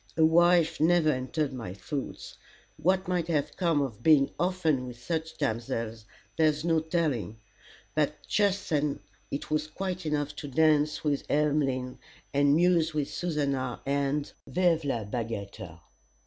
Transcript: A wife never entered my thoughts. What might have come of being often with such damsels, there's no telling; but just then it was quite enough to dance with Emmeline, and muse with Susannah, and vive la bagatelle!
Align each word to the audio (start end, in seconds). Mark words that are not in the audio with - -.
A 0.17 0.25
wife 0.25 0.79
never 0.79 1.09
entered 1.11 1.53
my 1.53 1.75
thoughts. 1.75 2.35
What 2.77 3.07
might 3.07 3.27
have 3.27 3.55
come 3.55 3.83
of 3.83 4.01
being 4.01 4.31
often 4.39 4.87
with 4.87 4.99
such 4.99 5.37
damsels, 5.37 6.05
there's 6.37 6.65
no 6.65 6.79
telling; 6.79 7.37
but 7.93 8.15
just 8.27 8.67
then 8.71 9.01
it 9.29 9.51
was 9.51 9.67
quite 9.67 10.07
enough 10.07 10.35
to 10.37 10.47
dance 10.47 11.03
with 11.03 11.23
Emmeline, 11.29 11.99
and 12.33 12.55
muse 12.55 12.95
with 12.95 13.11
Susannah, 13.11 13.79
and 13.85 14.33
vive 14.47 14.83
la 14.85 15.03
bagatelle! 15.03 15.81